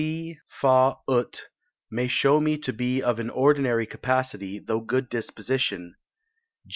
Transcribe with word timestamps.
C 0.01 0.39
Fa 0.49 0.95
ut 1.07 1.43
may 1.91 2.07
show 2.07 2.41
me 2.41 2.57
to 2.57 2.73
be 2.73 3.03
of 3.03 3.19
an 3.19 3.29
ordinary 3.29 3.85
capacity, 3.85 4.57
though 4.57 4.79
good 4.81 5.09
disposition. 5.09 5.93